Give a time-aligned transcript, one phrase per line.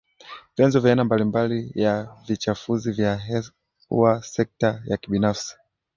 [0.55, 3.15] vyanzo vya aina mbali mbali ya vichafuzi vya
[3.89, 5.55] hewa Sekta ya kibinafsi